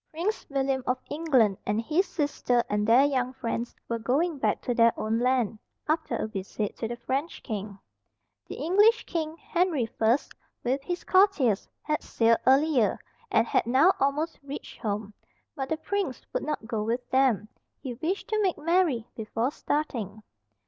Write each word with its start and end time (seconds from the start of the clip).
Prince 0.09 0.47
William 0.49 0.83
of 0.87 0.97
England 1.11 1.59
and 1.63 1.79
his 1.79 2.07
sister 2.07 2.63
and 2.71 2.87
their 2.87 3.03
young 3.05 3.33
friends 3.33 3.75
were 3.87 3.99
going 3.99 4.39
back 4.39 4.59
to 4.63 4.73
their 4.73 4.91
own 4.99 5.19
land, 5.19 5.59
after 5.87 6.15
a 6.15 6.25
visit 6.27 6.75
to 6.77 6.87
the 6.87 6.95
French 6.95 7.43
king. 7.43 7.77
The 8.47 8.55
English 8.55 9.05
king, 9.05 9.37
Henry 9.37 9.87
I, 10.01 10.17
with 10.63 10.81
his 10.81 11.03
courtiers, 11.03 11.69
had 11.83 12.01
sailed 12.01 12.39
earlier, 12.47 12.97
and 13.29 13.45
had 13.45 13.67
now 13.67 13.93
almost 13.99 14.39
reached 14.41 14.79
home. 14.79 15.13
But 15.55 15.69
the 15.69 15.77
prince 15.77 16.23
would 16.33 16.41
not 16.43 16.65
go 16.65 16.81
with 16.81 17.07
them, 17.11 17.47
he 17.79 17.93
wished 17.93 18.27
to 18.29 18.41
make 18.41 18.57
merry 18.57 19.07
before 19.15 19.51
starting. 19.51 20.23